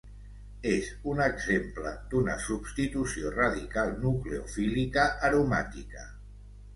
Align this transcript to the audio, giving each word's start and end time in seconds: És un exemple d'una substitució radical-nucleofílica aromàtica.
És 0.69 0.85
un 1.09 1.19
exemple 1.25 1.91
d'una 2.13 2.37
substitució 2.45 3.33
radical-nucleofílica 3.35 5.05
aromàtica. 5.31 6.07